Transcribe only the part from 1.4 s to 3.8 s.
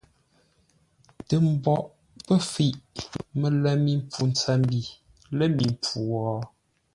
mboʼ pə́ fəiʼ mələ